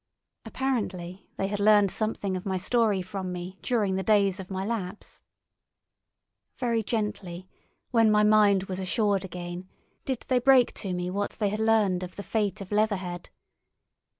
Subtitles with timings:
[0.45, 4.65] Apparently they had learned something of my story from me during the days of my
[4.65, 5.21] lapse.
[6.57, 7.47] Very gently,
[7.91, 9.69] when my mind was assured again,
[10.03, 13.29] did they break to me what they had learned of the fate of Leatherhead.